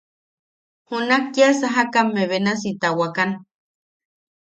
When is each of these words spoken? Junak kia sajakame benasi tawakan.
Junak 0.87 1.23
kia 1.33 1.49
sajakame 1.59 2.21
benasi 2.29 2.69
tawakan. 2.81 3.29